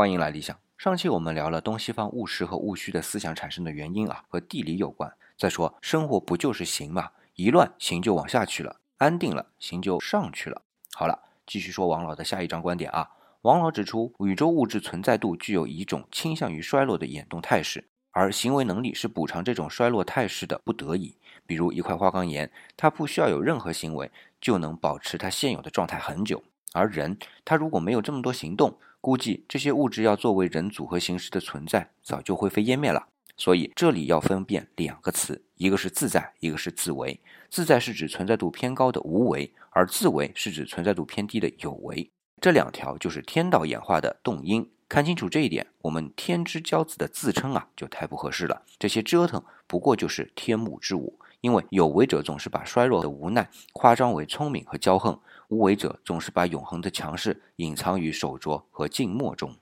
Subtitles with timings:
[0.00, 0.58] 欢迎来理想。
[0.78, 5.12] 上期我们聊了东西方务实和务虚的思想产生的原因啊，和地理有关。
[5.36, 7.10] 再说生活不就是行吗？
[7.34, 10.62] 一乱形就往下去了，安定了形就上去了。
[10.94, 13.10] 好了，继续说王老的下一章观点啊。
[13.42, 21.18] 王老指出，宇宙物质存在度具有一种倾向于衰落的演动态势，而行为能力是补偿这种衰落态势的不得已。
[21.44, 24.10] 比如一块花岗岩，它不需要有任何行为
[24.40, 26.42] 就能保持它现有的状态很久。
[26.72, 33.06] 而人，他如果没有这么多行动，估计这些物质要作为人组合形式的存在，早就灰飞烟灭了。
[33.36, 37.18] 所以这里要分辨两个词，一个是自在，一个是自为。
[37.48, 42.10] 自在是指存在度偏高的无为，而自为是指存在度偏低的有为。
[42.40, 44.70] 这两条就是天道演化的动因。
[44.88, 48.62] 看清楚这一点，我们天之骄子的自称啊，就太不合适了。
[48.78, 55.18] 这些折腾不过就是天幕之舞，因为有为者总是把衰弱的无奈夸张为聪明和骄横。
[55.48, 59.54] 无为者总是把永恒的强势隐藏于手镯和静默中。